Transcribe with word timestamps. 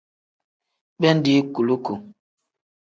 Bindi 0.99 1.33
kuluku. 1.53 1.93